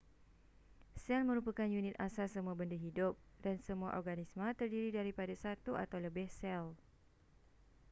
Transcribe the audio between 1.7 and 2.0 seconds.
unit